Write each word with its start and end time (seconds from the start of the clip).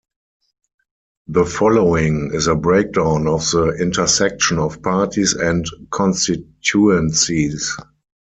The 1.27 1.45
following 1.45 2.31
is 2.33 2.47
a 2.47 2.55
breakdown 2.55 3.27
of 3.27 3.41
the 3.51 3.69
intersection 3.79 4.57
of 4.57 4.81
parties 4.81 5.35
and 5.35 5.63
constituencies. 5.91 7.77